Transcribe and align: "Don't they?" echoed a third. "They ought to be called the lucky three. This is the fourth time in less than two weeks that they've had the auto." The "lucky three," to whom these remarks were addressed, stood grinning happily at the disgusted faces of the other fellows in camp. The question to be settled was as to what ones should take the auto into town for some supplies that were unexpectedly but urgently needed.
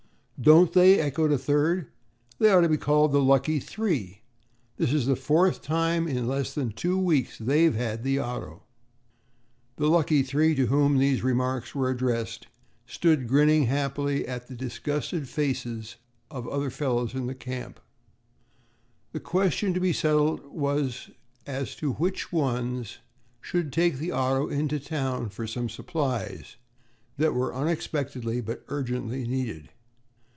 "Don't 0.41 0.73
they?" 0.73 0.99
echoed 0.99 1.31
a 1.31 1.37
third. 1.37 1.91
"They 2.39 2.51
ought 2.51 2.61
to 2.61 2.67
be 2.69 2.75
called 2.75 3.11
the 3.11 3.21
lucky 3.21 3.59
three. 3.59 4.23
This 4.77 4.91
is 4.91 5.05
the 5.05 5.15
fourth 5.15 5.61
time 5.61 6.07
in 6.07 6.27
less 6.27 6.55
than 6.55 6.71
two 6.71 6.97
weeks 6.97 7.37
that 7.37 7.43
they've 7.43 7.75
had 7.75 8.01
the 8.01 8.19
auto." 8.19 8.63
The 9.75 9.85
"lucky 9.85 10.23
three," 10.23 10.55
to 10.55 10.65
whom 10.65 10.97
these 10.97 11.21
remarks 11.23 11.75
were 11.75 11.91
addressed, 11.91 12.47
stood 12.87 13.27
grinning 13.27 13.67
happily 13.67 14.27
at 14.27 14.47
the 14.47 14.55
disgusted 14.55 15.29
faces 15.29 15.97
of 16.31 16.45
the 16.45 16.49
other 16.49 16.71
fellows 16.71 17.13
in 17.13 17.31
camp. 17.35 17.79
The 19.11 19.19
question 19.19 19.75
to 19.75 19.79
be 19.79 19.93
settled 19.93 20.43
was 20.47 21.11
as 21.45 21.75
to 21.75 21.91
what 21.93 22.33
ones 22.33 22.97
should 23.41 23.71
take 23.71 23.97
the 23.99 24.11
auto 24.11 24.47
into 24.49 24.79
town 24.79 25.29
for 25.29 25.45
some 25.45 25.69
supplies 25.69 26.55
that 27.17 27.35
were 27.35 27.53
unexpectedly 27.53 28.41
but 28.41 28.65
urgently 28.69 29.27
needed. 29.27 29.69